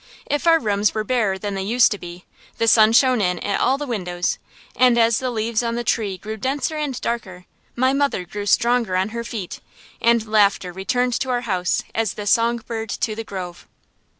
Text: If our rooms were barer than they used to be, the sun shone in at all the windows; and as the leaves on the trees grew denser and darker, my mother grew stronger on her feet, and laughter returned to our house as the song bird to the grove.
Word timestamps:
If 0.25 0.47
our 0.47 0.57
rooms 0.59 0.95
were 0.95 1.03
barer 1.03 1.37
than 1.37 1.53
they 1.53 1.61
used 1.61 1.91
to 1.91 1.99
be, 1.99 2.25
the 2.57 2.67
sun 2.67 2.91
shone 2.91 3.21
in 3.21 3.37
at 3.37 3.59
all 3.61 3.77
the 3.77 3.85
windows; 3.85 4.39
and 4.75 4.97
as 4.97 5.19
the 5.19 5.29
leaves 5.29 5.61
on 5.61 5.75
the 5.75 5.83
trees 5.83 6.17
grew 6.19 6.37
denser 6.37 6.75
and 6.75 6.99
darker, 7.01 7.45
my 7.75 7.93
mother 7.93 8.25
grew 8.25 8.47
stronger 8.47 8.95
on 8.95 9.09
her 9.09 9.23
feet, 9.23 9.59
and 10.01 10.25
laughter 10.25 10.73
returned 10.73 11.13
to 11.19 11.29
our 11.29 11.41
house 11.41 11.83
as 11.93 12.15
the 12.15 12.25
song 12.25 12.63
bird 12.65 12.89
to 12.89 13.13
the 13.13 13.23
grove. 13.23 13.67